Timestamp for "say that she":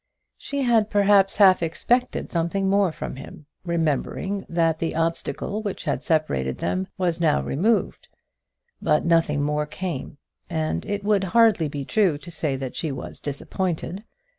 12.31-12.91